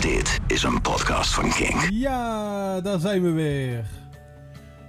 [0.00, 1.88] Dit is een podcast van King.
[1.90, 3.84] Ja, daar zijn we weer.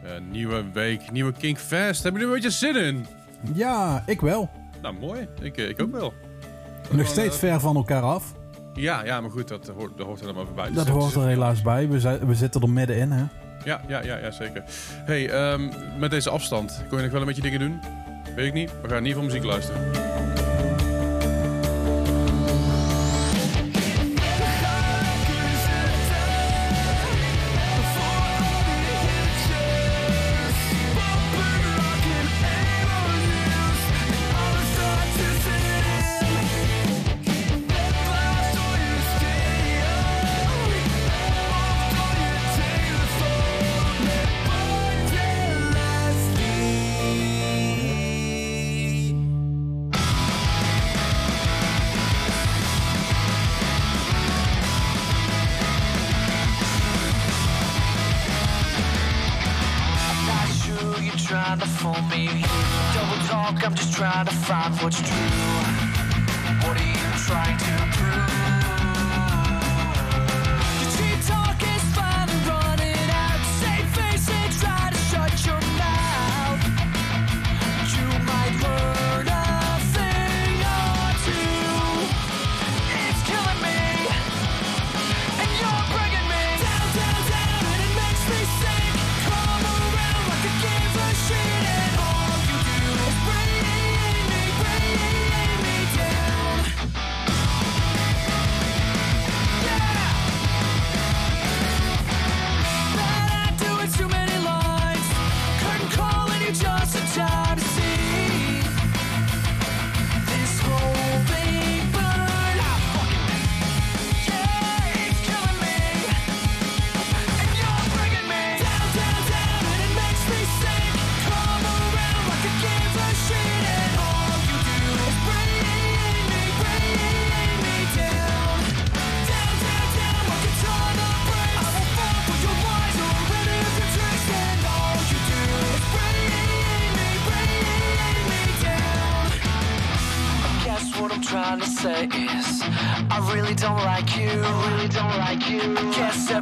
[0.03, 2.03] Eh, nieuwe week, nieuwe King Fest.
[2.03, 3.05] Hebben jullie een beetje zin in?
[3.53, 4.49] Ja, ik wel.
[4.81, 5.27] Nou, mooi.
[5.41, 6.13] Ik, eh, ik ook wel.
[6.91, 8.33] Nog steeds ver van elkaar af.
[8.73, 10.71] Ja, ja, maar goed, dat hoort, dat hoort er dan maar bij.
[10.71, 11.89] Dat Dus- hoort er helaas bij.
[11.89, 13.23] We, zijn, we zitten er middenin, hè?
[13.63, 14.63] Ja, ja, ja, ja zeker.
[15.05, 15.69] hey, ehm,
[15.99, 17.79] met deze afstand, kon je nog wel een beetje dingen doen?
[18.35, 18.71] Weet ik niet.
[18.81, 20.40] We gaan in ieder geval muziek luisteren.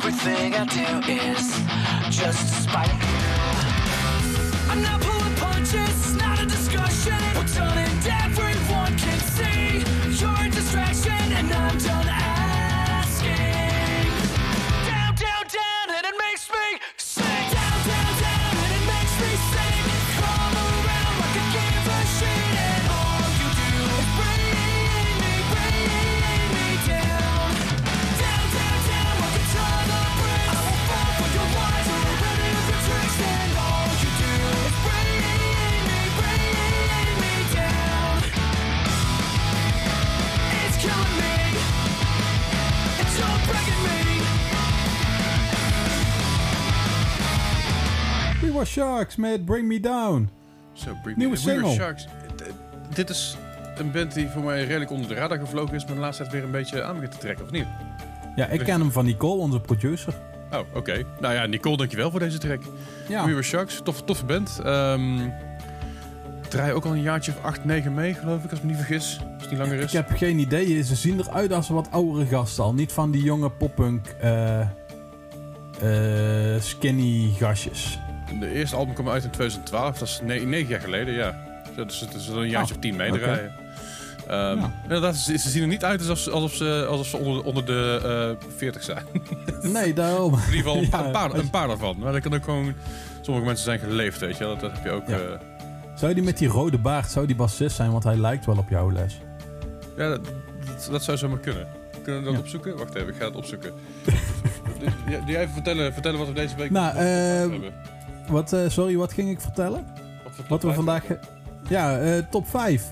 [0.01, 1.61] Everything I do is
[2.09, 3.08] just spite
[48.99, 50.29] Sharks met Bring Me Down.
[50.73, 51.69] Zo, Bring Nieuwe Me-.
[51.69, 52.05] Sharks.
[52.35, 53.37] D- Dit is
[53.77, 56.35] een band die voor mij redelijk onder de radar gevlogen is, maar de laatste tijd
[56.35, 57.65] weer een beetje aan begint te trekken, of niet?
[58.35, 60.13] Ja, ik ken hem van Nicole, onze producer.
[60.53, 61.03] Oh, oké.
[61.19, 62.61] Nou ja, Nicole, dankjewel voor deze track.
[63.07, 64.59] Ja, We Were Sharks, toffe, toffe band.
[64.63, 65.17] Ehm
[66.49, 68.79] draai ook al een jaartje of 8, 9 mee, geloof ik, als ik me niet
[68.85, 69.19] vergis.
[69.33, 69.83] Als het niet langer is.
[69.83, 70.83] ik heb geen idee.
[70.83, 72.73] Ze zien eruit als wat oudere gasten al.
[72.73, 74.59] Niet van die jonge poppunk eh,
[75.81, 77.99] eh, skinny gastjes.
[78.39, 81.35] De eerste album kwam uit in 2012, dat is ne- negen jaar geleden, ja.
[81.75, 83.51] Dus het is een jaartje Oh, of tien meedraaien.
[84.27, 84.71] Ehm Ja.
[84.83, 87.65] Inderdaad, ze, ze zien er niet uit alsof, ze- alsof ze, alsof ze onder, onder
[87.65, 87.99] de
[88.41, 89.03] eh 40 zijn.
[89.61, 90.33] In Nee, daarom.
[90.33, 91.95] ieder geval een, Ja, paar, een paar daarvan.
[91.99, 92.73] Maar dat kan ook gewoon...
[93.21, 94.53] Sommige mensen zijn geleefd, weet je wel.
[94.53, 95.07] Dat, dat heb je ook...
[95.07, 95.17] Ja.
[95.17, 95.39] eh,
[95.95, 97.91] Zou die met die rode baard, zou die bassist zijn?
[97.91, 99.19] Want hij lijkt wel op jou, Les.
[99.97, 100.25] ja, dat,
[100.65, 101.67] dat, dat zou zomaar kunnen.
[102.03, 102.77] Kunnen we dat opzoeken?
[102.77, 103.71] Wacht even, ik ga het opzoeken.
[105.09, 107.73] Doe jij even vertellen, vertellen wat we deze week Nou, nog eh, hebben.
[108.29, 109.85] Wat, eh, sorry, wat ging ik vertellen?
[110.49, 111.03] Wat, we vandaag...
[111.69, 112.89] Ja, eh, top 5.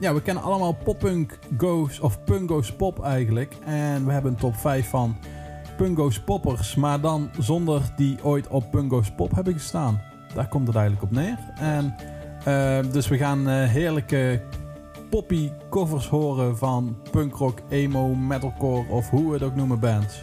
[0.00, 3.56] ja, we kennen allemaal poppunk goes, of punk goes pop eigenlijk.
[3.64, 5.16] En we hebben een top 5 van
[5.76, 10.00] punk goes poppers, maar dan zonder die ooit op punk goes pop hebben gestaan.
[10.34, 11.38] Daar komt het eigenlijk op neer.
[11.58, 11.94] En,
[12.44, 14.42] eh, dus we gaan eh, heerlijke
[15.10, 20.22] poppy covers horen van punkrock, emo, metalcore of hoe we het ook noemen bands.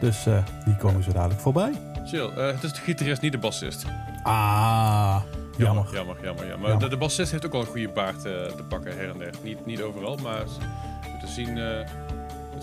[0.00, 0.26] Dus
[0.64, 1.93] die komen zo dadelijk voorbij.
[2.04, 2.28] Chill.
[2.36, 3.84] Eh, het is de gitarist, niet de bassist.
[4.22, 5.20] Ah,
[5.56, 5.86] jammer.
[5.92, 6.46] Jammer, jammer, jammer.
[6.46, 6.78] Jammer.
[6.78, 9.30] De, de bassist heeft ook wel een goede baard eh, te pakken her en der.
[9.42, 11.54] Niet, niet overal, maar we moeten zien...
[11.54, 11.84] we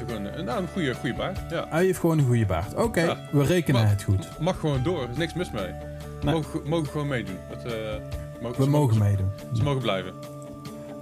[0.07, 1.39] gewoon een, nou, een goede, goede baard.
[1.49, 1.65] Ja.
[1.69, 2.73] Hij heeft gewoon een goede baard.
[2.75, 3.17] Oké, Ja.
[3.31, 4.39] we rekenen het goed.
[4.39, 5.71] Mag gewoon door, er is niks mis mee.
[6.21, 6.33] Nee.
[6.33, 7.37] Mogen, mogen gewoon meedoen.
[7.49, 7.63] Het,
[8.41, 9.31] mogen, We mogen meedoen.
[9.53, 10.13] Ze mogen blijven.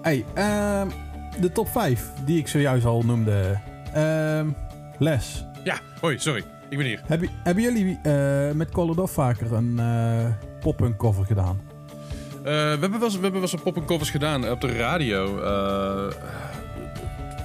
[0.01, 0.87] Hey, ehm,
[1.41, 3.59] de top 5 die ik zojuist al noemde.
[3.93, 4.47] Ehm,
[4.97, 6.43] Les, Ja, hoi, sorry.
[6.69, 7.01] Ik ben hier.
[7.05, 10.25] heb je- hebben jullie eh, met Call Off vaker een eh
[10.59, 11.61] pop-punk cover gedaan?
[12.37, 14.77] Eh, we, hebben wel eens, we hebben wel eens een pop covers gedaan op de
[14.77, 15.25] radio.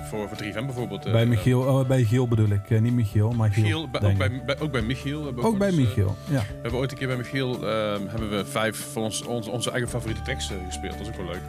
[0.08, 1.12] voor, voor 3FM bijvoorbeeld.
[1.12, 2.80] bij Michiel, oh, bij Giel bedoel ik.
[2.80, 3.88] Niet Michiel, maar Giel.
[3.90, 5.24] Bij- ook, bij, bij- ook bij Michiel.
[5.24, 6.38] hebben we Ook bij eens, Michiel, ja.
[6.40, 9.70] we hebben ooit een keer bij Michiel ehm, hebben we vijf van ons, onze, onze
[9.70, 10.92] eigen favoriete tracks gespeeld.
[10.92, 11.42] Dat is ook wel leuk.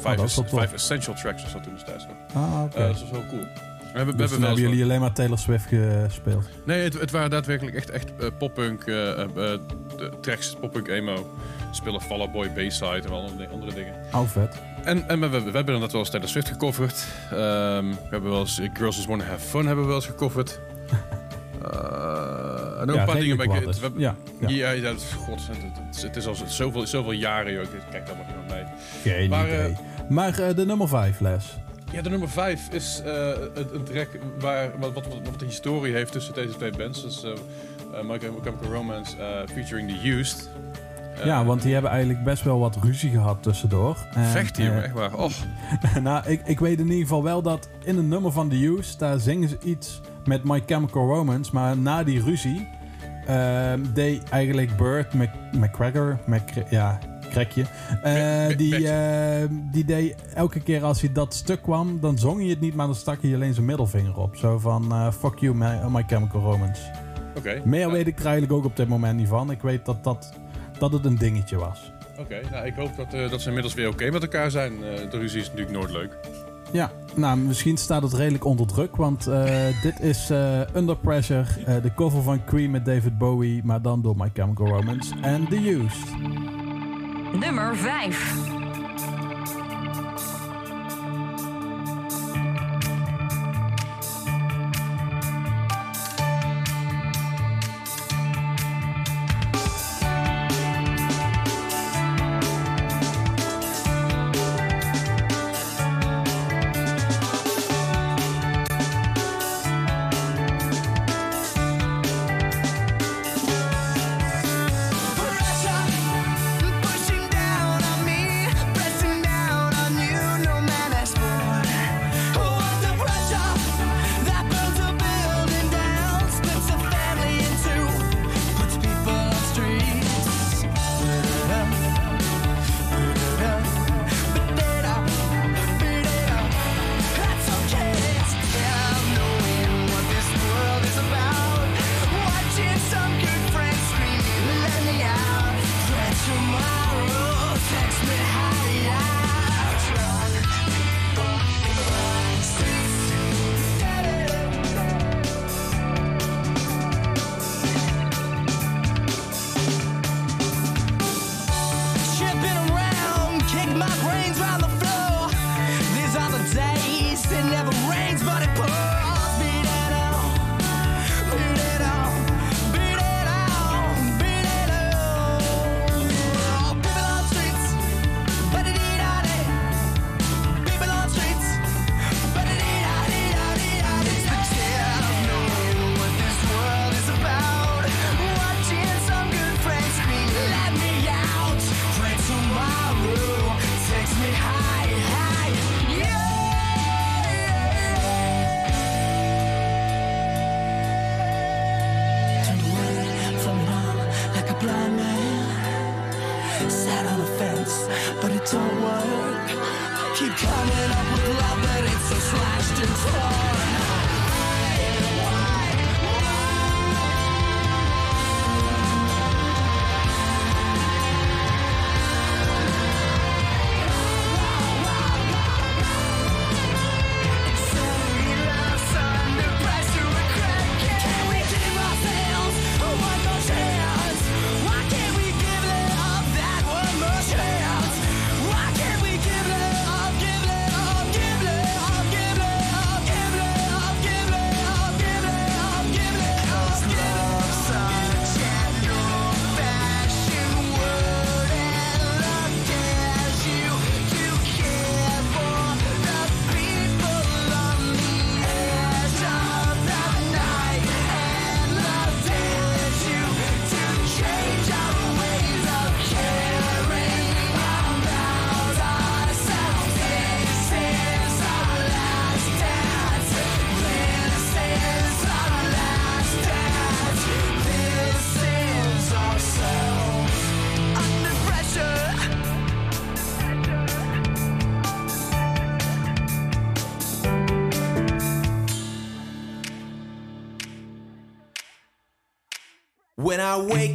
[0.00, 2.06] Vijf, Oh, is vijf essential tracks was dat toen destijds.
[2.34, 2.78] Ah, oké.
[2.78, 3.44] Dat was wel cool.
[3.94, 5.66] We hebben, we dus hebben wel hebben jullie alleen maar Taylor Swift
[6.06, 6.48] gespeeld.
[6.64, 9.60] Nee, het, het waren daadwerkelijk echt, echt eh, poppunk eh, de
[10.20, 11.30] tracks, poppunk emo.
[11.70, 13.94] Spelen Fall Out Boy, Bayside en wel andere, andere dingen.
[14.12, 14.60] Oh, vet.
[14.84, 17.06] En, en we, we, we hebben inderdaad wel eens Taylor Swift gecoverd.
[17.30, 17.36] Ehm,
[17.88, 20.60] we hebben wel eens Girls Just Wanna Have Fun hebben we wel eens gecoverd.
[22.80, 23.36] En ook ja, een paar dingen.
[23.36, 23.76] bij- dus.
[23.76, 24.48] we hebben- Ja, ja.
[24.48, 25.56] Ja, ja, dat is, god, het,
[25.92, 27.62] het, het is al zo- zoveel, zoveel jaren, joh.
[27.62, 28.64] Ik kijk daar maar niet meer
[29.04, 29.12] mee.
[29.14, 29.76] Geen Maar, idee.
[30.08, 31.56] maar de nummer 5, Les.
[31.92, 34.08] Ja, de nummer 5 is eh, een, een track
[34.38, 37.02] waar, wat, wat, wat, wat een historie heeft tussen deze twee bands.
[37.02, 37.32] Dus uh,
[38.02, 40.48] My Chemical Romance eh, featuring The Used.
[41.18, 43.96] Eh, ja, want die hebben eigenlijk best wel wat ruzie gehad tussendoor.
[44.14, 45.14] En, Vecht hier, eh, echt waar.
[45.14, 45.32] Och,
[46.02, 48.98] nou, ik, ik weet in ieder geval wel dat in een nummer van The Used,
[48.98, 51.50] daar zingen ze iets met My Chemical Romance.
[51.52, 52.68] Maar na die ruzie
[53.26, 56.98] ehm, deed eigenlijk Burt Mc, McGregor, Mc, ja,
[57.34, 57.64] krekje,
[58.02, 62.48] eh, die, ehm, die deed elke keer als hij dat stuk kwam, dan zong hij
[62.48, 64.36] het niet, maar dan stak hij alleen zijn middelvinger op.
[64.36, 66.82] Zo van, eh, fuck you, my, My Chemical Romance.
[67.36, 67.60] oké.
[67.64, 69.50] Meer Ja, weet ik er eigenlijk ook op dit moment niet van.
[69.50, 70.32] Ik weet dat, dat,
[70.78, 71.92] dat het een dingetje was.
[72.18, 74.72] Oké, nou ik hoop dat, eh, dat ze inmiddels weer oké met elkaar zijn.
[74.72, 76.16] Eh, de ruzie is natuurlijk nooit leuk.
[76.72, 81.44] Ja, nou, misschien staat het redelijk onder druk, want eh, dit is eh, Under Pressure,
[81.66, 85.48] eh, de cover van Queen met David Bowie, maar dan door My Chemical Romance en
[85.48, 86.43] The Used.
[87.34, 88.53] Nummer 5.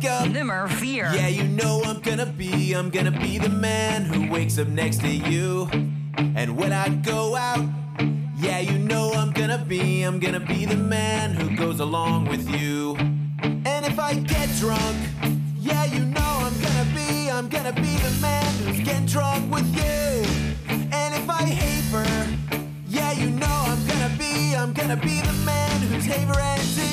[0.01, 0.87] Wake up, Nummer 4.
[0.87, 5.01] yeah, you know I'm gonna be, I'm gonna be the man who wakes up next
[5.01, 5.69] to you.
[6.17, 7.65] And when I go out,
[8.37, 12.49] yeah, you know I'm gonna be, I'm gonna be the man who goes along with
[12.49, 12.95] you.
[13.41, 14.97] And if I get drunk,
[15.59, 19.67] yeah, you know I'm gonna be, I'm gonna be the man who's getting drunk with
[19.75, 20.23] you.
[20.93, 22.37] And if I hate her,
[22.87, 26.88] yeah, you know I'm gonna be, I'm gonna be the man who's havering to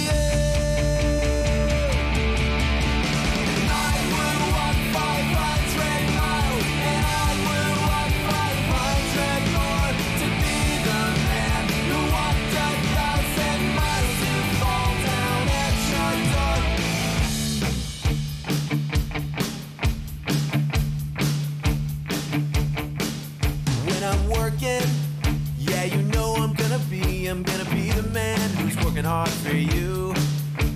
[28.96, 30.14] working hard for you.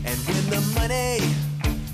[0.05, 1.21] And when the money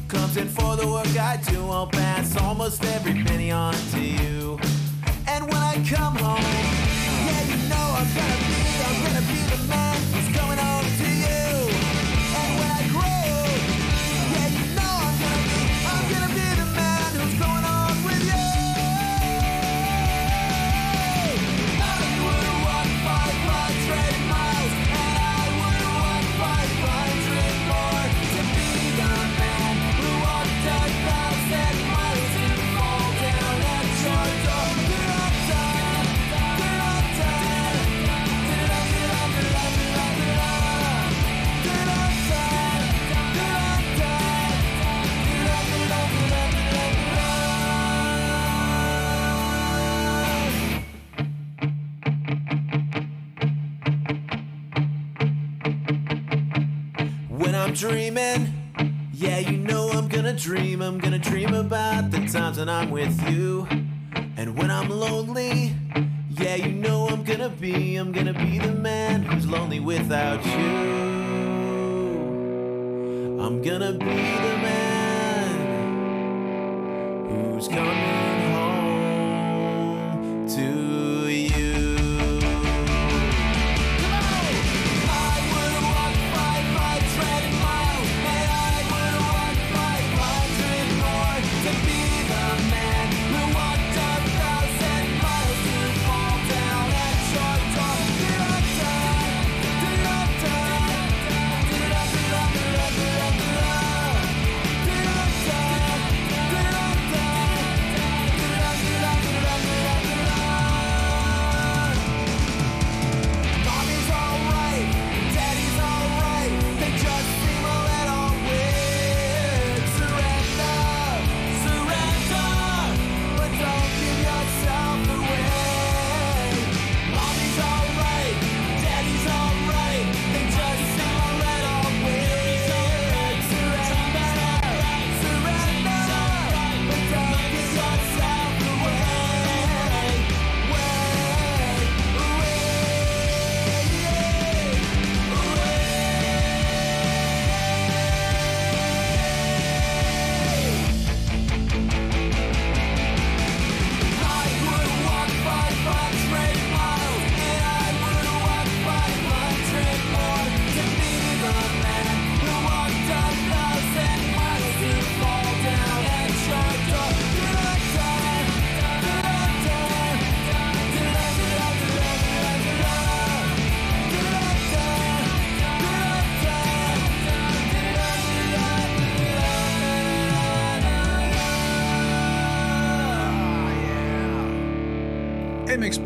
[0.09, 4.59] comes in for the work I do, I'll pass almost every penny on to you.
[5.29, 8.66] And when I come home, yeah, you know I'm gonna be,
[60.37, 60.83] dream.
[60.83, 63.67] I'm gonna dream about the times when I'm with you.
[64.37, 65.75] And when I'm lonely,
[66.31, 67.97] yeah, you know I'm gonna be.
[67.97, 70.97] I'm gonna be the man who's lonely without you.
[73.41, 74.46] I'm gonna be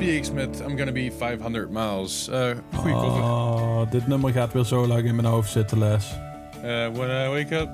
[0.00, 2.28] Met I'm Gonna Be 500 Miles.
[2.28, 3.22] Eh goeie cover.
[3.22, 6.18] Oh, dit nummer gaat weer zo lang in mijn hoofd zitten, Les.
[6.62, 7.68] Eh, when I wake up.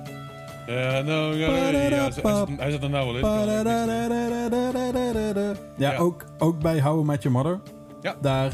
[1.06, 2.24] No, ja, hij zit-
[2.58, 3.20] hij zit er nou wel in.
[5.76, 5.96] Ja.
[5.96, 7.60] Ook, ook bij How I Met Your Mother.
[8.02, 8.14] Ja.
[8.20, 8.52] Daar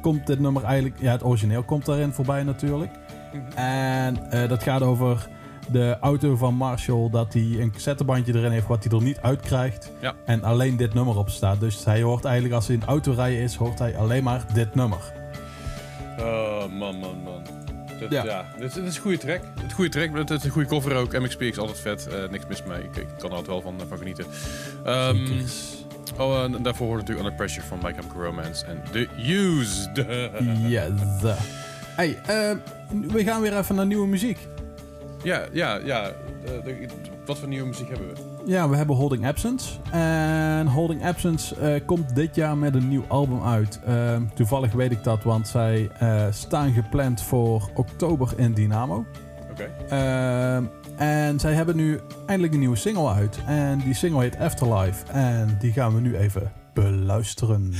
[0.00, 1.00] komt dit nummer eigenlijk...
[1.00, 2.90] Ja, het origineel komt daarin voorbij natuurlijk.
[3.54, 4.18] En
[4.48, 5.28] dat gaat over
[5.70, 7.10] de auto van Marshall...
[7.10, 9.90] dat hij een cassettebandje erin heeft wat hij er niet uit krijgt.
[10.00, 10.14] Ja.
[10.24, 11.60] En alleen dit nummer op staat.
[11.60, 13.54] Dus hij hoort eigenlijk als hij in de auto rijden is...
[13.54, 15.12] hoort hij alleen maar dit nummer.
[16.18, 17.42] Oh, man, man, man.
[18.10, 18.24] Ja.
[18.24, 18.46] ja.
[18.58, 19.40] dit, dit is een goede track.
[19.40, 21.18] Het is een goede track, maar het is een goede cover ook.
[21.18, 22.06] MXPX altijd vet.
[22.06, 22.82] eh, niks mis mee.
[22.82, 24.24] Ik, ik kan er altijd wel van, van genieten.
[24.84, 25.42] Ehm,
[26.18, 30.04] oh, en daarvoor hoort natuurlijk Under Pressure van My Chemical Romance en The Used.
[30.68, 30.90] Yes.
[31.96, 32.50] Hey, eh,
[33.12, 34.38] we gaan weer even naar nieuwe muziek.
[35.24, 36.12] Ja, ja, ja.
[36.44, 36.88] Eh,
[37.26, 38.14] wat voor nieuwe muziek hebben we?
[38.44, 39.74] Ja, we hebben Holding Absence.
[39.90, 43.80] En Holding Absence eh, komt dit jaar met een nieuw album uit.
[43.86, 49.04] Ehm, toevallig weet ik dat, want zij eh, staan gepland voor oktober in Dynamo.
[49.50, 49.70] Oké.
[49.88, 50.64] Ehm,
[50.96, 53.38] en zij hebben nu eindelijk een nieuwe single uit.
[53.46, 55.12] En die single heet Afterlife.
[55.12, 57.72] En die gaan we nu even beluisteren.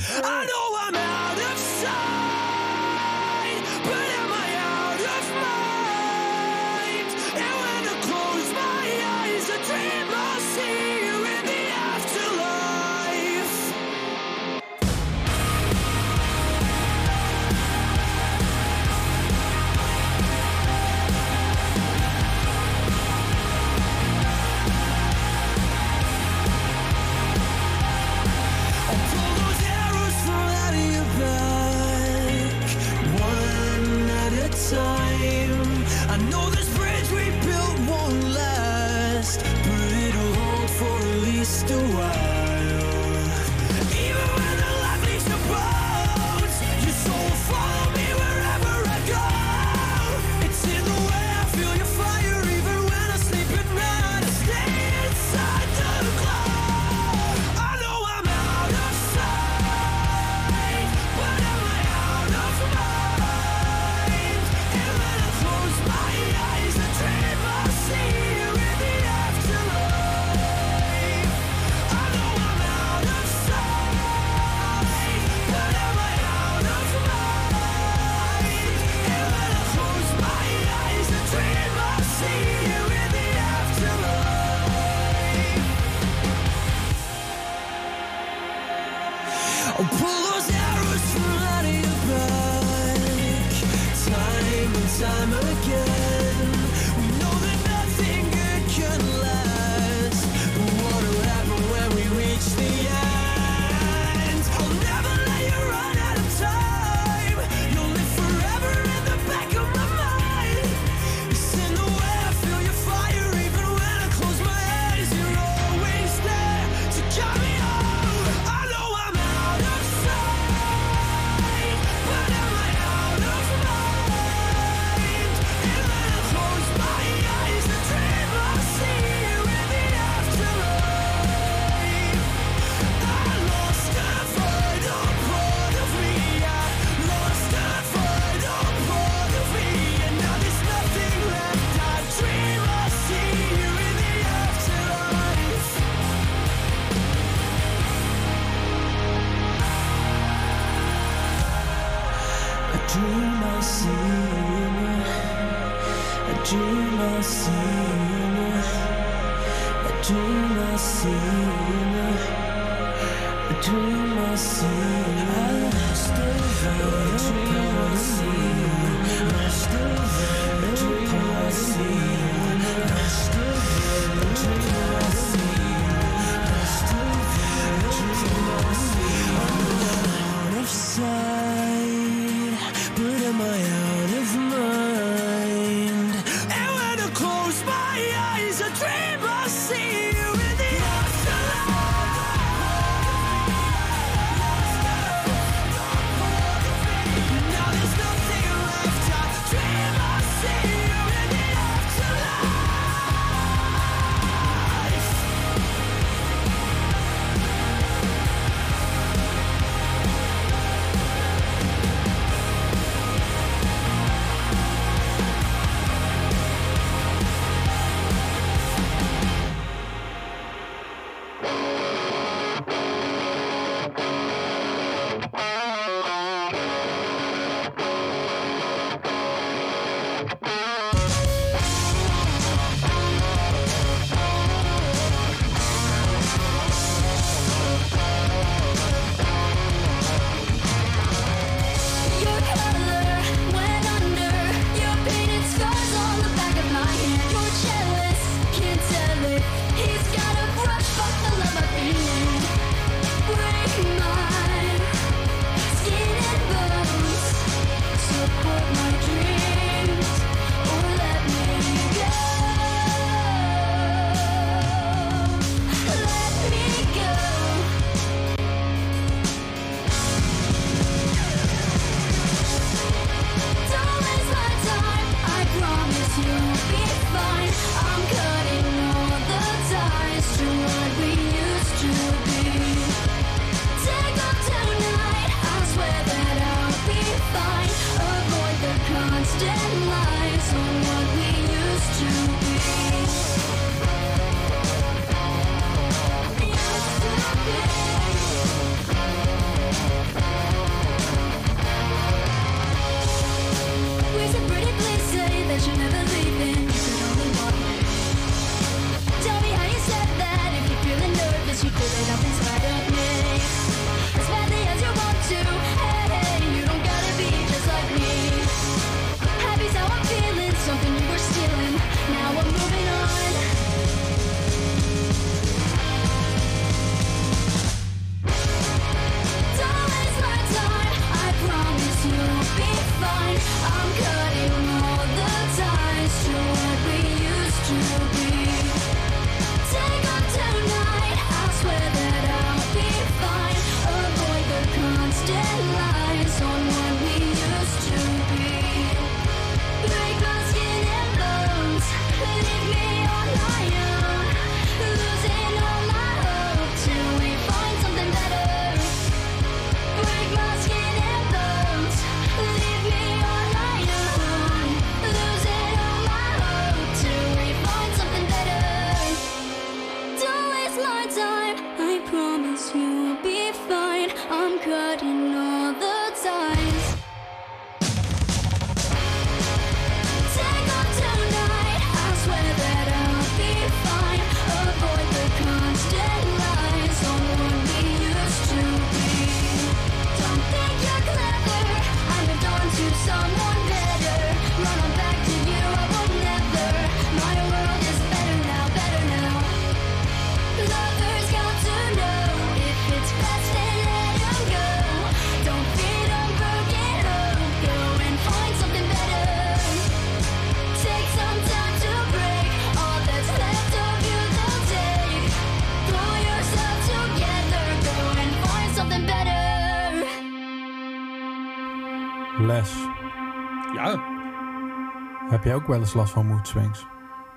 [425.29, 426.85] Heb jij ook wel eens last van mood swings?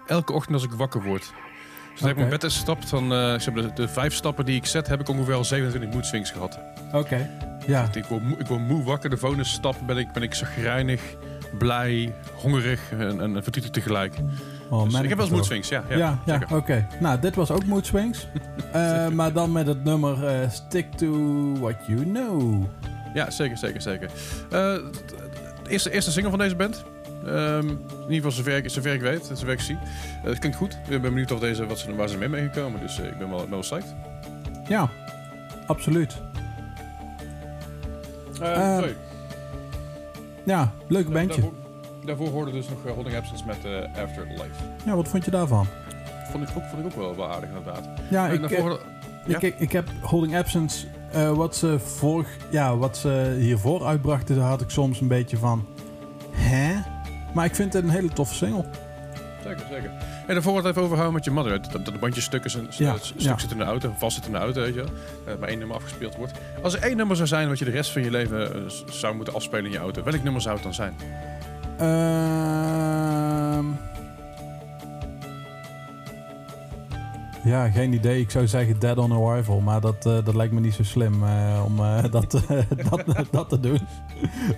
[0.06, 1.32] elke ochtend als ik wakker word.
[1.92, 4.44] Dus als ik mijn bed is gestapt, van eh, ik zeg de, de vijf stappen
[4.44, 6.58] die ik zet, heb ik ongeveer al 27 mood swings gehad.
[6.92, 7.30] Oké.
[7.66, 7.88] Ja.
[7.94, 11.02] Ik word, moe, ik word moe wakker, de volgende stap ben ik, ben ik zagrijnig,
[11.58, 14.14] blij, hongerig en, en verdrietig tegelijk.
[14.70, 15.82] Oh, Dus ik heb wel eens mood swings, ja.
[15.88, 16.86] Ja, Ja, ja, oké.
[17.00, 18.26] Nou, dit was ook mood swings.
[18.72, 21.12] Eh, maar dan met het nummer eh, Stick to
[21.58, 22.64] What You Know.
[23.14, 24.10] Ja, zeker, zeker, zeker.
[24.50, 25.14] Eh, t- t-
[25.64, 26.84] de eerste, eerste single van deze band.
[27.26, 29.78] Ehm, in ieder geval zover ik, zover ik weet, zover ik zie.
[30.22, 30.72] Eh, het klinkt goed.
[30.72, 32.80] Ik ben benieuwd of deze, wat ze, waar ze mee meegekomen.
[32.80, 33.94] Dus eh, ik ben wel, wel psyched.
[34.68, 34.88] Ja,
[35.66, 36.16] absoluut.
[38.42, 38.96] Eh, sorry.
[40.44, 41.40] Ja, leuk bandje.
[41.40, 41.52] Daarvoor,
[42.04, 44.62] daarvoor hoorde dus nog eh, Holding Absence met eh, Afterlife.
[44.84, 45.66] Ja, wat vond je daarvan?
[46.30, 47.88] Vond ik ook, vond ik ook wel, wel aardig inderdaad.
[48.10, 48.80] Ja, daarvoor
[49.26, 54.36] eh, ik, ik heb Holding Absence, eh, wat, ze vorig, ja, wat ze hiervoor uitbrachten,
[54.36, 55.66] daar had ik soms een beetje van...
[56.30, 56.74] Hè?
[57.34, 58.64] Maar ik vind het een hele toffe single.
[59.44, 59.90] Zeker, zeker.
[60.26, 61.70] En daarvoor wat even overhouden met je mother.
[61.72, 63.38] Dat, dat bandje stukken Ja, het stuk ja.
[63.38, 64.90] zit in de auto, vast zit in de auto, weet je wel.
[65.24, 66.32] Dat maar één nummer afgespeeld wordt.
[66.62, 69.14] Als er één nummer zou zijn wat je de rest van je leven eh, zou
[69.14, 70.96] moeten afspelen in je auto, welk nummer zou het dan zijn?
[71.78, 73.66] Ehm
[77.44, 78.20] ja, geen idee.
[78.20, 81.24] Ik zou zeggen Dead on Arrival, maar dat, eh, dat lijkt me niet zo slim
[81.24, 82.30] eh, om eh, dat,
[82.90, 83.80] dat, dat te doen.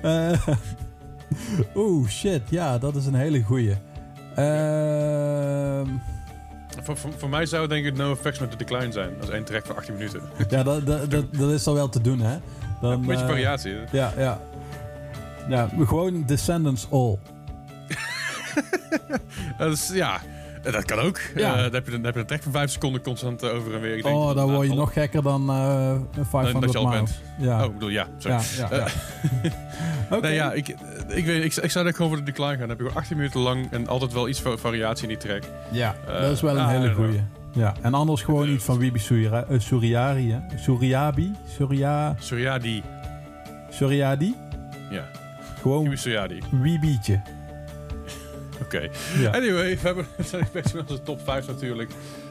[0.03, 0.47] Eh,
[1.77, 2.43] Oeh, shit.
[2.49, 3.75] Ja, dat is een hele goeie.
[4.35, 5.87] Ehm
[6.83, 9.11] Voor, voor, voor mij zou het denk ik No Effects met The Decline zijn.
[9.19, 10.21] Dat is één track van 18 minuten.
[10.49, 12.37] ja, dat, dat, dat, dat is al wel te doen, hè?
[12.81, 13.73] Dan, Een beetje variatie.
[13.73, 13.81] hè?
[13.99, 14.40] Ja, ja.
[15.49, 17.19] Ja, gewoon Descendants All.
[19.59, 20.21] Dat is, ja,
[20.62, 21.18] eh, dat kan ook.
[21.35, 21.55] Ja.
[21.57, 23.75] Eh, dan, heb je, dan heb je een track van 5 seconden constant eh, over
[23.75, 23.96] en weer.
[23.96, 25.94] Ik denk Oh, dat- dan nou, word je al- nog gekker dan eh
[26.31, 27.20] 500 dat je al bent.
[27.38, 27.59] Ja.
[27.59, 28.07] Oh, ik bedoel, ja.
[28.18, 28.38] Sorry.
[28.57, 28.87] ja.
[30.11, 30.20] Oké.
[30.20, 30.68] Nee, ja, ik,
[31.09, 32.59] ik, weet, ik, ik zou denk gewoon voor de decline gaan.
[32.59, 35.29] Dan heb je gewoon 18 minuten lang en altijd wel iets van variatie in die
[35.29, 35.42] track.
[35.70, 37.20] Ja, Eh, dat is wel een ah, hele goeie.
[37.53, 40.38] Ja, en anders gewoon Eh, iets van Wibi eh, Suryari, hè?
[40.59, 41.33] Suryabi?
[41.57, 42.83] Surya, Suryadi.
[43.70, 44.35] Suryadi?
[44.90, 45.05] Ja,
[45.61, 46.38] Gewoon Kiwi Suryadi.
[46.51, 47.20] Wibietje.
[48.64, 48.88] Oké.
[49.18, 49.31] Ja.
[49.31, 51.90] Anyway, we, hebben, we zijn bezig met onze top 5 natuurlijk.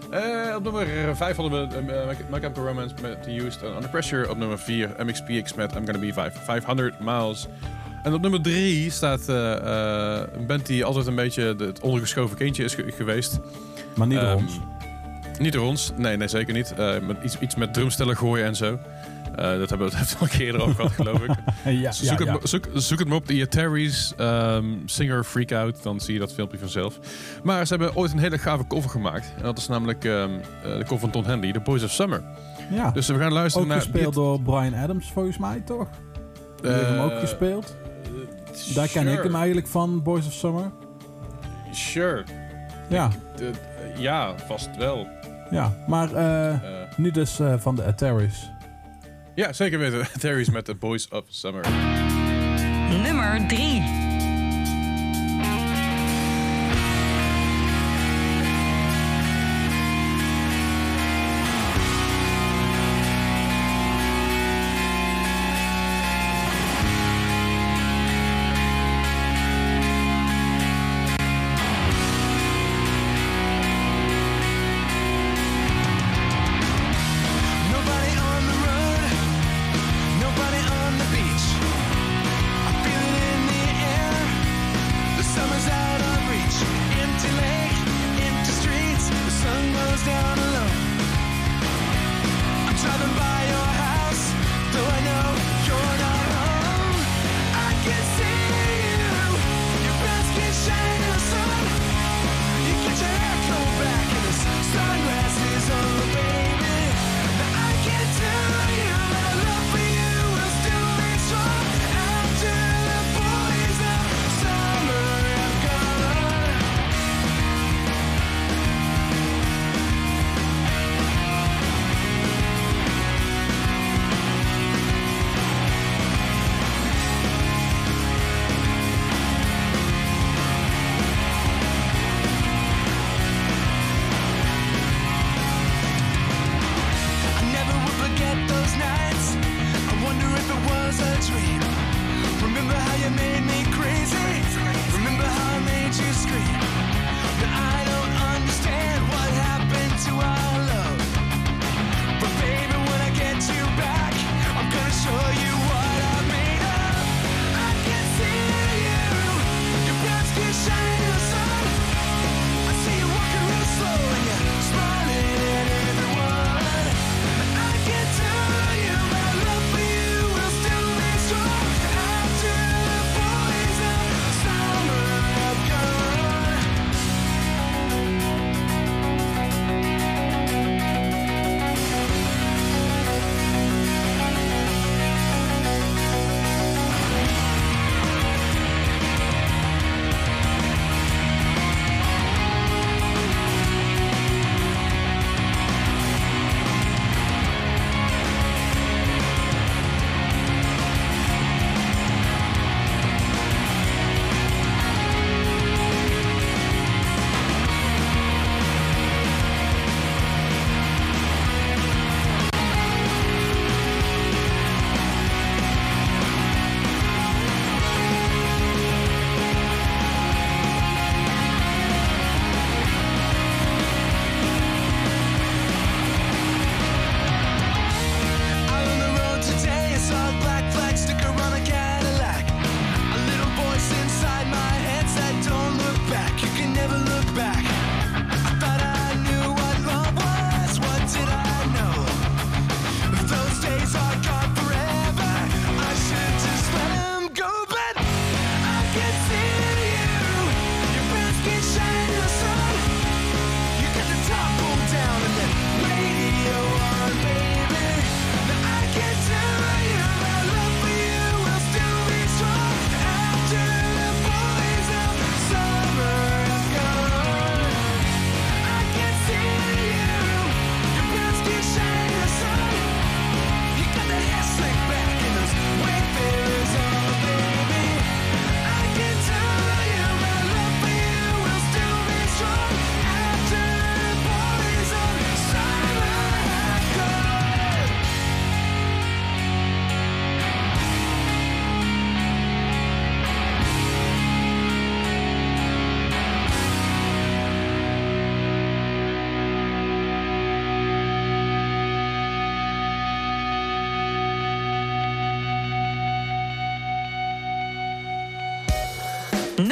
[0.09, 3.89] Eh, op nummer 5 hadden we uh, My Chemical Romance met The Used en Under
[3.89, 4.29] Pressure.
[4.29, 7.47] Op nummer 4 MXPX met I'm Gonna Be Five, 500 Miles.
[8.03, 9.53] En op nummer 3 staat eh,
[10.17, 13.39] eh, een band die altijd een beetje het ondergeschoven kindje is ge- geweest.
[13.95, 14.59] Maar niet door Ehm, ons.
[15.39, 16.73] Niet door ons, nee, nee zeker niet.
[16.77, 18.79] Eh, met iets, iets met drumstellen gooien en zo.
[19.39, 21.29] Eh, dat hebben we het al een keer eerder over gehad, geloof ik.
[21.81, 25.83] ja, Zoek, ja, het, zoek, zoek het maar op, de Ataris ehm, Singer Freakout.
[25.83, 26.99] Dan zie je dat filmpje vanzelf.
[27.43, 29.33] Maar ze hebben ooit een hele gave cover gemaakt.
[29.37, 30.29] En dat is namelijk ehm,
[30.63, 32.23] eh, de cover van Ton Henley, The Boys of Summer.
[32.71, 32.91] ja.
[32.91, 33.81] Dus we gaan luisteren ook naar...
[33.81, 35.87] gespeeld door Brian Adams, volgens mij, toch?
[36.61, 37.75] Die heeft hem ook Eh, gespeeld.
[38.75, 39.17] Daar ken sure.
[39.17, 40.71] ik hem eigenlijk van, Boys of Summer.
[41.71, 42.23] Sure.
[42.87, 43.09] Ja,
[43.97, 45.07] ja, vast wel.
[45.51, 45.71] ja.
[45.87, 46.55] Maar Eh,
[46.97, 48.51] nu dus van de Ataris.
[49.39, 50.07] Ja, zeker weten.
[50.15, 51.69] Ataris met The Boys of Summer.
[53.03, 54.08] Nummer 3.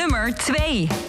[0.07, 1.06] nummer 2.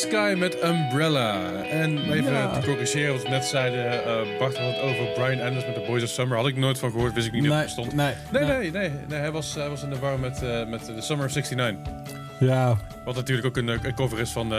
[0.00, 1.52] Sky met Umbrella.
[1.62, 3.84] En even te corrigeren wat we net zeiden.
[3.84, 6.36] Uh, Bart het over Brian Anders met The Boys of Summer.
[6.36, 7.94] Had ik nooit van gehoord, wist ik niet nee, dat stond.
[7.94, 8.32] bestond.
[8.32, 11.00] Nee nee, nee, nee, hij, was, hij was in de war met, uh, met The
[11.00, 11.92] Summer of 69.
[12.40, 12.76] Ja.
[13.04, 14.52] Wat natuurlijk ook een, eh, cover is van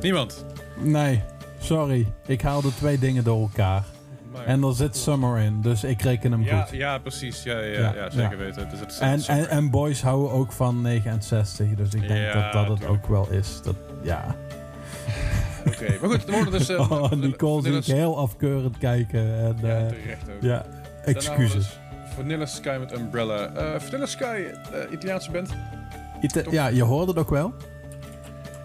[0.00, 0.44] niemand.
[0.76, 1.22] Nee,
[1.60, 2.06] sorry.
[2.26, 3.84] Ik haalde twee dingen door elkaar.
[4.46, 6.70] En er zit Summer in, dus ik reken hem goed.
[6.70, 7.42] Ja, precies.
[7.42, 8.68] Ja, ja, ja, zeker weten.
[8.70, 12.68] Dus het en, en, en, boys houden ook van 69, dus ik denk dat dat
[12.68, 13.62] het ook wel is.
[13.62, 14.36] Dat, ja.
[15.66, 16.68] Oké, maar goed, er worden dus...
[16.68, 19.20] Eh, oh, Nicole zie ik heel afkeurend kijken.
[19.20, 20.22] En, ja, eh, terecht.
[20.40, 20.66] Ja,
[21.04, 21.52] excuses.
[21.54, 21.78] Dus
[22.14, 23.54] Vanilla Sky met Umbrella.
[23.54, 24.44] Eh, Vanilla Sky,
[24.90, 25.50] Italiaanse band.
[26.50, 27.54] Ja, je hoorde het ook wel.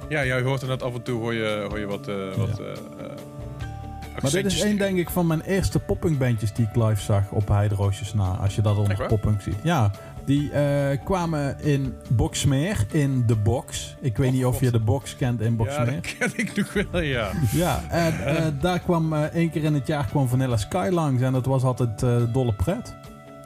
[0.09, 2.05] Ja, jij hoort er net af en toe hoor je, hoor je wat...
[2.35, 2.61] wat.
[4.21, 7.47] Maar dit is één, denk ik, van mijn eerste poppunkbandjes die ik live zag op
[7.47, 8.29] Heideroosjes na.
[8.29, 9.55] Als je dat onder poppunk ziet.
[9.63, 9.91] Ja,
[10.25, 13.95] die eh, kwamen in Boksmeer, in de box.
[14.01, 15.85] Ik weet oh, niet of je de box kent in Boksmeer.
[15.85, 17.31] Ja, dat ken ik natuurlijk wel, ja.
[17.51, 18.53] ja, en eh, eh.
[18.61, 21.63] daar kwam uh, één keer in het jaar kwam Vanilla Sky langs en dat was
[21.63, 21.99] altijd
[22.33, 22.95] dolle pret.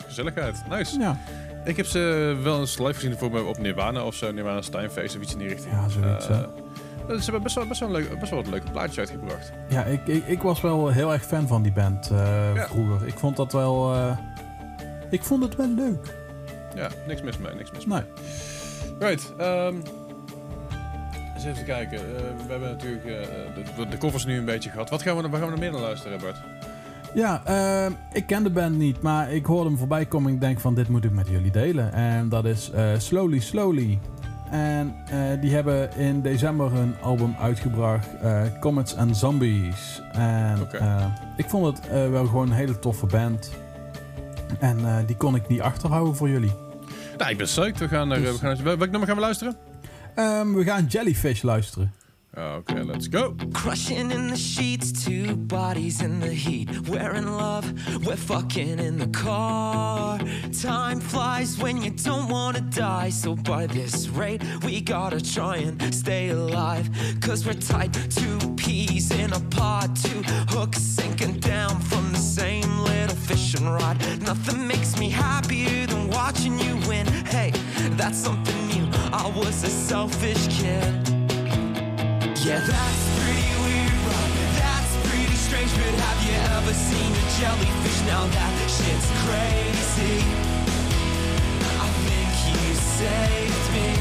[0.07, 0.99] Gezelligheid, nice.
[0.99, 1.19] Ja.
[1.65, 5.21] Ik heb ze wel eens live gezien voor op Nirvana of zo, Nirvana Steinfeest of
[5.21, 5.73] iets in die richting.
[5.73, 6.25] Ja, zoiets.
[6.25, 9.51] ze hebben best wel, best, wel een leuk, best wel wat leuke plaatje uitgebracht.
[9.69, 12.09] Ja, ik, ik, ik, was wel heel erg fan van die band
[12.55, 12.67] ja.
[12.67, 13.07] vroeger.
[13.07, 13.93] Ik vond dat wel...
[15.09, 16.27] ik vond het wel leuk.
[16.75, 18.01] Ja, niks mis mee, niks mis mee.
[18.99, 19.09] Nee.
[19.09, 19.33] Right.
[19.37, 19.75] ehm
[21.45, 21.97] eens even kijken.
[21.97, 23.11] Eh, we hebben natuurlijk eh,
[23.77, 24.89] de, de covers nu een beetje gehad.
[24.89, 26.37] Wat gaan we, waar gaan we nog meer naar luisteren, Bart?
[27.13, 30.41] Ja, eh, ik ken de band niet, maar ik hoorde hem voorbij komen en ik
[30.41, 31.93] denk van dit moet ik met jullie delen.
[31.93, 33.99] En dat is eh, Slowly Slowly.
[34.51, 34.95] En
[35.41, 38.07] die hebben in december een album uitgebracht,
[38.59, 40.01] Comets and Zombies.
[40.11, 40.67] En
[41.37, 43.51] ik vond het wel gewoon een hele toffe band.
[44.59, 46.51] En eh, die kon ik niet achterhouden voor jullie.
[47.17, 47.77] Nou, ik ben psyched.
[47.79, 49.55] We gaan er, Dus- we gaan, welk nummer gaan we luisteren?
[50.15, 51.93] Ehm, we gaan Jellyfish luisteren.
[52.37, 53.33] Oké, let's go.
[53.53, 56.69] Crushing in the sheets, two bodies in the heat.
[56.87, 57.65] We're in love,
[58.05, 60.19] we're fucking in the car.
[60.61, 63.09] Time flies when you don't wanna die.
[63.09, 66.87] So by this rate, we gotta try and stay alive.
[67.19, 72.79] Cause we're tied two peas in a pod, two hooks sinking down from the same
[72.83, 73.97] little fishing rod.
[74.21, 77.07] Nothing makes me happier than watching you win.
[77.25, 77.51] Hey,
[77.97, 78.87] that's something new.
[79.11, 81.08] I was a selfish kid.
[82.41, 84.33] Yeah, that's pretty weird, right?
[84.55, 87.99] That's pretty strange, but have you ever seen a jellyfish?
[88.07, 90.23] Now that shit's crazy.
[91.83, 93.91] I think you saved me.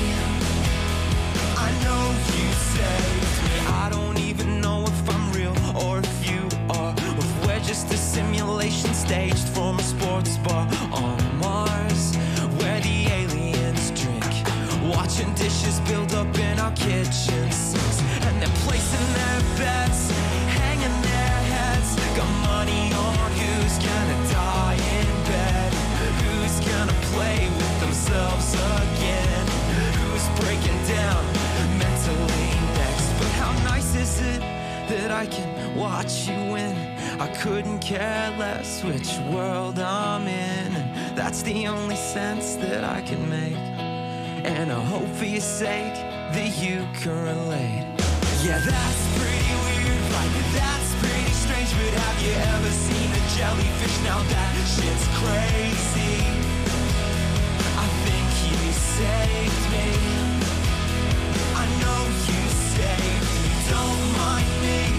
[1.58, 2.02] I know
[2.38, 3.56] you saved me.
[3.74, 6.94] I don't even know if I'm real or if you are.
[6.96, 12.14] If we're just a simulation staged from a sports bar on Mars.
[12.60, 14.24] Where the aliens drink.
[14.94, 17.37] Watching dishes build up in our kitchen
[19.14, 20.10] their bets,
[20.46, 21.96] hanging their heads.
[22.16, 25.72] Got money on who's gonna die in bed.
[26.22, 29.46] Who's gonna play with themselves again?
[29.98, 31.24] Who's breaking down
[31.78, 32.50] mentally
[32.80, 33.08] next?
[33.18, 34.40] But how nice is it
[34.88, 36.76] that I can watch you win?
[37.20, 40.72] I couldn't care less which world I'm in.
[41.16, 43.56] That's the only sense that I can make.
[44.44, 45.94] And I hope for your sake
[46.34, 47.87] that you can relate.
[48.40, 50.30] Yeah, that's pretty weird, right?
[50.54, 53.98] That's pretty strange, but have you ever seen a jellyfish?
[54.04, 56.22] Now that shit's crazy.
[57.74, 59.90] I think you saved me.
[61.62, 62.42] I know you
[62.78, 63.50] saved me.
[63.70, 64.97] Don't mind me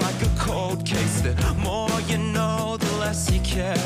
[0.00, 1.20] like a cold case.
[1.20, 3.84] The more you know, the less you care.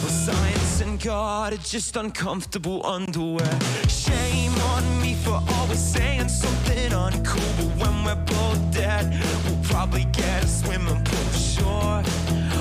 [0.00, 3.58] Well, science and God are just uncomfortable underwear.
[3.88, 7.50] Shame on me for always saying something uncool.
[7.58, 9.04] But when we're both dead,
[9.44, 12.02] we'll probably get a swimming pool, sure.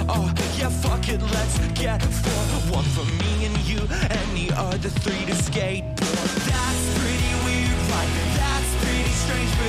[0.08, 2.76] Oh, yeah, fuck it, let's get four.
[2.78, 3.80] One for me and you,
[4.18, 6.30] and the other three to skateboard.
[6.49, 7.24] That's pretty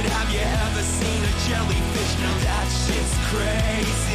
[0.03, 2.12] but have you ever seen a jellyfish?
[2.20, 4.05] Now that shit's crazy.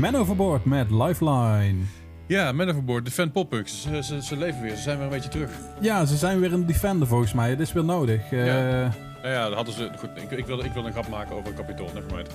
[0.00, 1.74] Man Overboard met Lifeline.
[2.26, 3.82] Ja, Man Overboard, de fan poppunks.
[3.82, 5.50] Ze, ze, ze leven weer, ze zijn weer een beetje terug.
[5.80, 7.50] Ja, ze zijn weer een defender volgens mij.
[7.50, 8.32] Het is weer nodig.
[8.32, 8.90] Eh, Ja.
[9.22, 9.90] Nou ja, dat hadden ze...
[9.98, 12.28] Goed, ik, ik, wilde, ik wilde een grap maken over een kapitool, nevermind.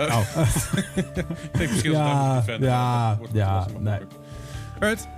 [0.00, 0.20] Uh, Oh.
[0.94, 1.14] ik
[1.58, 3.98] denk misschien dat Ja, het nou defender ja, ja, nee.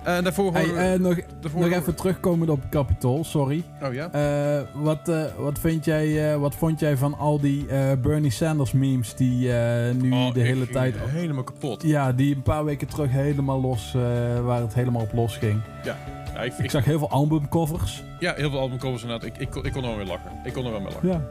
[0.03, 0.79] En daarvoor Hey, we...
[0.79, 3.63] eh, nog, daarvoor nog even terugkomen op Capitol, sorry.
[3.83, 4.09] Oh ja?
[4.11, 8.31] Eh, wat, eh, wat, vind jij, eh, wat vond jij van al die eh, Bernie
[8.31, 10.95] Sanders memes die eh, nu Oh, de ik hele ging tijd...
[10.99, 11.83] helemaal kapot.
[11.83, 14.01] Ja, die een paar weken terug helemaal los, eh,
[14.45, 15.61] waar het helemaal op los ging.
[15.83, 15.97] Ja,
[16.43, 18.03] ik, Ik ik, zag heel veel albumcovers.
[18.19, 19.27] ja heel veel albumcovers inderdaad.
[19.27, 20.31] Ik, ik, kon- ik kon er wel mee lachen.
[20.43, 21.07] Ik kon er wel mee lachen.
[21.09, 21.21] Ja,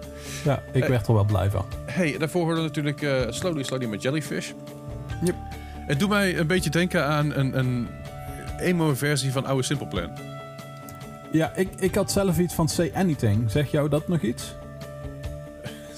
[0.45, 0.91] ja ik Hey.
[0.91, 1.65] werd er wel blij van.
[1.87, 4.53] Hey, daarvoor hoorden we natuurlijk eh, Slowly Slowly met Jellyfish.
[5.25, 5.35] Yep.
[5.87, 7.89] Het doet mij een beetje denken aan een, een
[8.61, 10.11] emo-versie van oude Simple Plan.
[11.33, 13.51] Ja, ik, ik had zelf iets van Say Anything.
[13.51, 14.55] Zeg jou dat nog iets?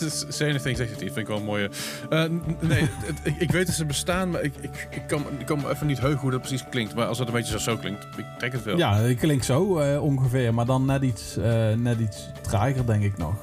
[0.29, 1.13] Say anything, zegt het niet.
[1.13, 1.71] Vind ik wel een mooie.
[2.11, 2.25] Eh,
[2.61, 5.61] nee, het- ik, ik weet dat ze bestaan, maar ik, ik, ik, kan, ik kan
[5.61, 6.95] me even niet heugen hoe dat precies klinkt.
[6.95, 8.77] Maar als dat een beetje zo, zo klinkt, ik trek het wel.
[8.79, 10.55] Ja, het klinkt zo eh, ongeveer.
[10.55, 13.35] Maar dan net iets, eh, net iets trager, denk ik nog.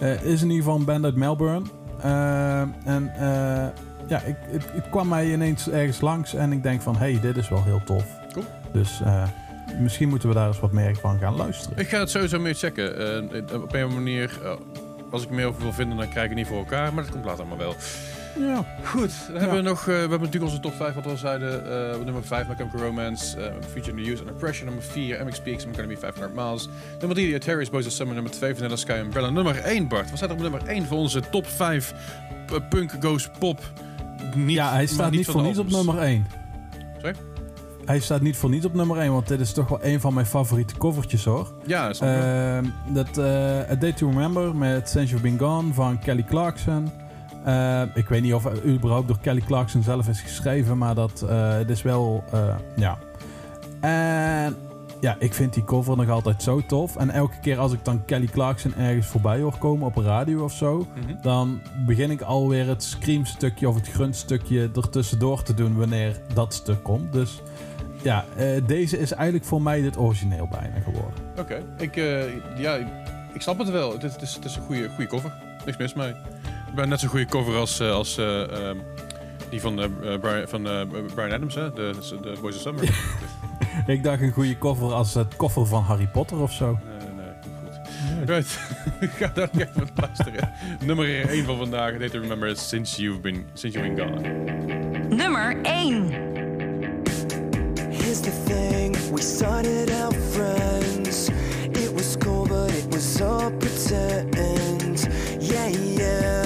[0.00, 1.66] Eh, is in ieder geval een band uit Melbourne.
[2.84, 3.10] En
[4.08, 6.34] ja, ik, het, het kwam mij ineens ergens langs.
[6.34, 8.04] En ik denk van, hey, dit is wel heel tof.
[8.72, 9.24] Dus eh,
[9.80, 11.78] misschien moeten we daar eens wat meer van gaan luisteren.
[11.78, 12.98] Ik ga het sowieso meer checken.
[13.32, 14.38] Eh, op een manier,
[15.10, 16.94] als ik er meer over wil vinden, dan krijg ik het niet voor elkaar.
[16.94, 17.74] Maar dat komt later allemaal wel.
[18.38, 18.64] Ja.
[18.84, 21.16] Goed, dan hebben we nog, eh, we hebben natuurlijk onze top 5, wat we al
[21.16, 21.70] zeiden.
[21.92, 23.36] Eh, nummer 5, My Chemical Romance.
[23.72, 24.64] Feature in the Use Under Pressure.
[24.64, 26.68] Nummer 4, MXPX, Gonna Be 500 Miles.
[26.98, 28.14] Nummer 3, The Terrorist Boys of Summer.
[28.14, 29.30] Nummer 2, Vanilla Sky Umbrella.
[29.30, 30.08] Nummer 1, Bart.
[30.08, 31.94] Wat staat er op nummer 1 voor onze top 5
[32.46, 33.60] p- punk, goes, pop?
[34.34, 36.26] Niet, ja, hij staat niet van voor niets op nummer 1.
[37.00, 37.14] Sorry?
[37.84, 40.14] Hij staat niet voor niets op nummer 1, want dit is toch wel een van
[40.14, 41.52] mijn favoriete covertjes hoor.
[41.66, 42.00] Ja, dat.
[42.00, 42.64] Ehm,
[42.94, 46.90] dat eh A Day to Remember met Since You've Been Gone van Kelly Clarkson.
[47.44, 51.24] Eh, ik weet niet of het überhaupt door Kelly Clarkson zelf is geschreven, maar dat
[51.28, 52.98] eh, het is wel, eh, ja.
[53.80, 54.56] En
[55.00, 56.96] ja, ik vind die cover nog altijd zo tof.
[56.96, 60.44] En elke keer als ik dan Kelly Clarkson ergens voorbij hoor komen op een radio
[60.44, 61.22] of zo, Mhm.
[61.22, 66.82] dan begin ik alweer het scream-stukje of het gruntstukje ertussendoor te doen wanneer dat stuk
[66.82, 67.12] komt.
[67.12, 67.42] Dus
[68.02, 71.24] ja, eh, deze is eigenlijk voor mij dit origineel bijna geworden.
[71.38, 72.76] Oké, ik, eh, ja,
[73.32, 73.92] ik snap het wel.
[73.92, 75.32] Het is, het is, het is een goede, goede cover.
[75.64, 76.14] Niks mis mee.
[76.68, 78.76] Ik ben net zo'n goede cover als, eh, als eh, ehm,
[79.50, 79.74] die van,
[80.20, 80.80] Brian, van eh,
[81.14, 81.72] Brian Adams, hè?
[81.72, 82.84] De, de Boys of Summer.
[83.86, 86.78] Ik dacht een goede cover als het koffer van Harry Potter of zo.
[86.98, 88.28] Nee, nee, goed.
[88.28, 88.58] Right,
[89.00, 90.50] ik ga daar even luisteren.
[90.84, 95.16] Nummer 1 van vandaag, Day to Remember, is Since You've Been, since you've been Gone.
[95.16, 96.31] Nummer 1.
[98.12, 101.30] Here's the thing, we started out friends.
[101.64, 105.08] It was cool, but it was all pretend.
[105.40, 106.44] Yeah, yeah.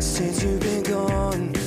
[0.00, 1.61] Since you've been gone.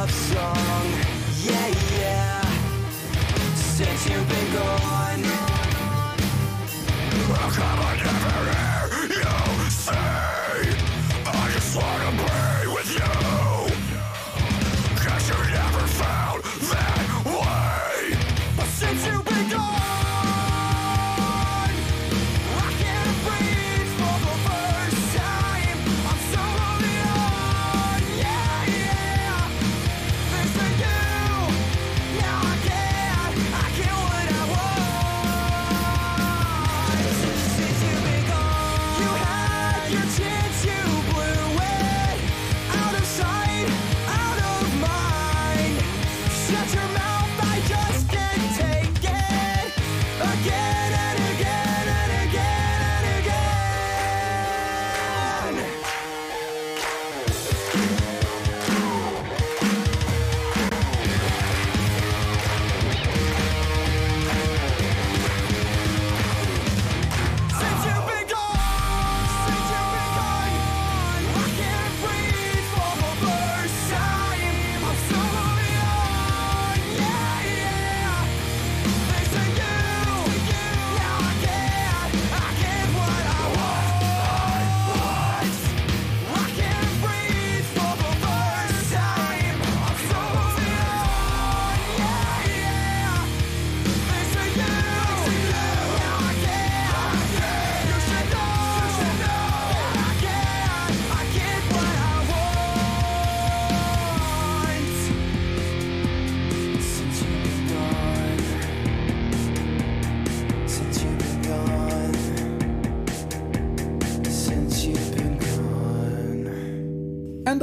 [0.00, 0.86] Love song.
[1.48, 1.68] Yeah,
[1.98, 2.40] yeah.
[3.54, 5.22] Since you've been gone.
[7.38, 8.15] How come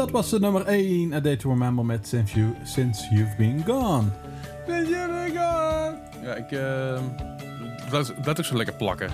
[0.03, 3.63] dat was de nummer 1, A Day to Remember met Since, you, Since You've Been
[3.65, 4.07] Gone.
[6.23, 6.51] Ja, ik...
[6.51, 7.03] ehm
[7.91, 9.07] laat, laat ook zo lekker plakken.
[9.07, 9.13] Ik,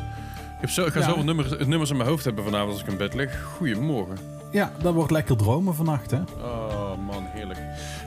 [0.60, 1.06] heb zo, ik ga Ja.
[1.06, 3.44] zoveel nummers, nummers in mijn hoofd hebben vanavond als ik in bed lig.
[3.58, 4.18] Goedemorgen.
[4.52, 6.18] Ja, dat wordt lekker dromen vannacht, hè?
[6.42, 7.60] Oh man, heerlijk.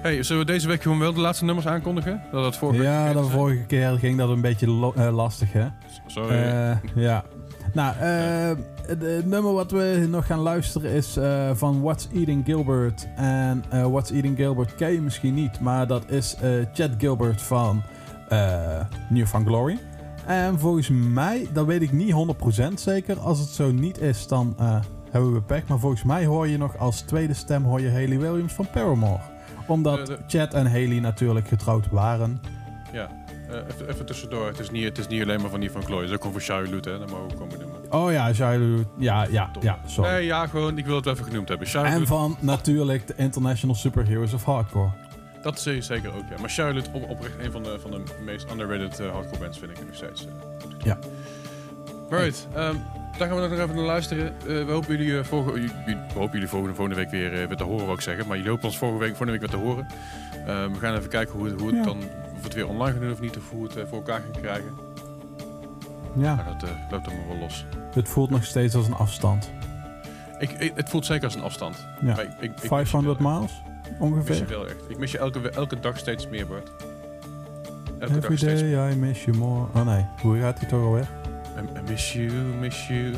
[0.02, 2.22] Hey, zullen we deze week gewoon wel de laatste nummers aankondigen?
[2.32, 5.66] Dat het vorige Ja, de vorige keer ging dat een beetje eh, lastig, hè?
[6.06, 6.36] Sorry.
[6.36, 7.24] Eh, ja.
[7.72, 8.50] Nou, eh,
[8.86, 13.08] het nummer wat we nog gaan luisteren is eh, van What's Eating Gilbert.
[13.16, 16.36] En eh, What's Eating Gilbert ken je misschien niet, maar dat is
[16.72, 17.82] Chad Gilbert van
[18.28, 19.78] eh New Found Glory.
[20.26, 23.18] En volgens mij, dat weet ik niet 100% zeker.
[23.20, 24.56] Als het zo niet is, dan
[25.10, 25.66] hebben we pech.
[25.66, 29.20] Maar volgens mij hoor je nog als tweede stem hoor je Haley Williams van Paramore.
[29.66, 32.40] Omdat de- Chad en Haley natuurlijk getrouwd waren.
[32.92, 33.08] ja.
[33.52, 34.46] Eh, even, even tussendoor.
[34.46, 35.98] Het is, niet, het is niet alleen maar van die van Chloe.
[36.00, 36.98] Het is ook gewoon voor Charlotte, hè.
[36.98, 37.80] Dat mogen we komen noemen.
[37.92, 38.80] Oh ja, Shiloh.
[38.98, 39.62] Ja, ja, Top.
[39.62, 40.10] ja, sorry.
[40.10, 40.78] Nee, ja, gewoon.
[40.78, 41.66] Ik wil het wel even genoemd hebben.
[41.66, 44.90] En Charlotte, van natuurlijk de International Superheroes of Hardcore.
[45.42, 46.36] dat is zeker ook, ja.
[46.40, 49.70] Maar Charlotte, op, oprecht een van de, van de meest underrated eh, hardcore bands, vind
[49.70, 50.26] ik nog steeds.
[50.26, 50.70] eh, toe.
[50.84, 50.98] Ja.
[52.10, 52.46] Right.
[52.54, 52.74] ehm,
[53.18, 54.26] daar gaan we nog even naar luisteren.
[54.40, 55.72] Eh, we hopen jullie, eh, volgende, jullie-
[56.12, 58.26] we hopen jullie volgende, volgende week weer, eh, weer te horen, wou ik zeggen.
[58.26, 59.86] Maar jullie hopen ons volgende week, volgende week weer te horen.
[60.46, 61.84] Ehm, we gaan even kijken hoe, het- hoe het Ja.
[61.84, 61.98] dan,
[62.42, 64.42] of het weer online gaan doen of niet, of hoe het eh, voor elkaar gaan
[64.42, 64.70] krijgen.
[66.16, 67.64] Ja, Maar dat eh, loopt allemaal wel los.
[67.94, 69.50] het voelt nog steeds als een afstand.
[70.38, 71.86] Ik, ik- het voelt zeker als een afstand.
[72.00, 72.14] Ja.
[72.14, 73.32] Maar ik, ik, ik mis je 500 wel.
[73.32, 74.46] miles Ik mis je ongeveer.
[74.48, 74.76] wel echt.
[74.88, 76.70] Ik mis je elke, elke dag steeds meer, Bart.
[77.98, 79.66] Elke dag Every steeds day I miss you more.
[79.74, 81.06] Oh nee, hoe gaat die toch alweer?
[81.58, 83.14] I, I miss you, miss you.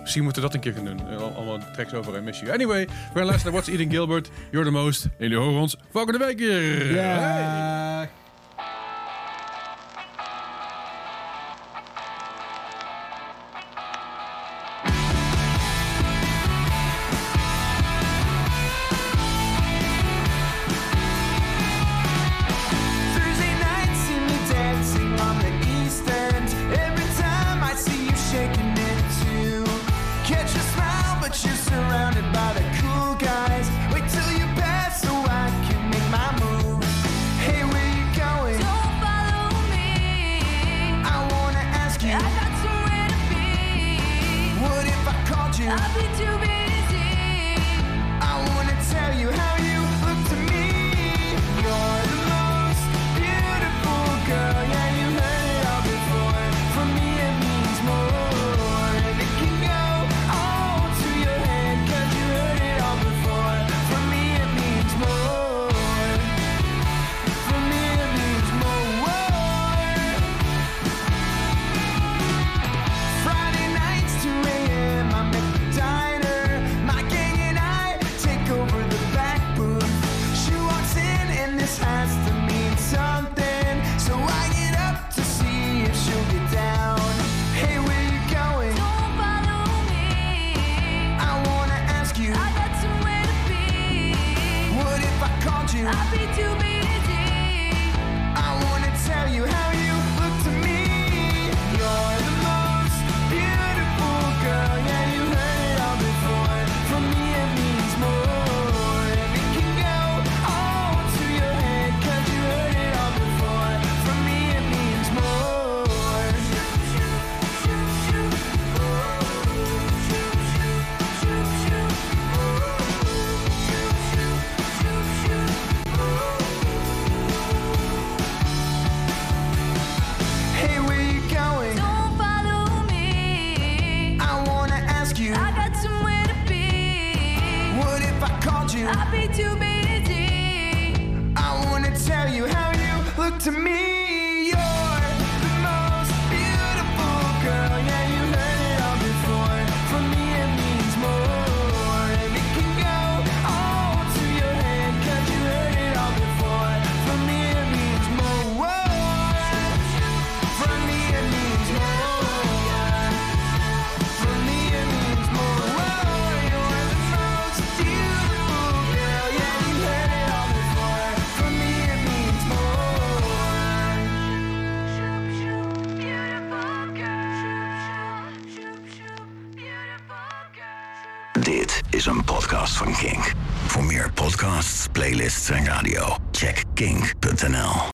[0.00, 1.08] Misschien moeten we dat een keer gaan doen.
[1.08, 2.52] Eh, al- Allemaal tracks over I miss you.
[2.52, 4.30] Anyway, we gaan luisteren naar What's Eating Gilbert.
[4.50, 5.04] You're the most.
[5.04, 6.94] En jullie horen ons volgende week weer.
[6.94, 8.08] Ja.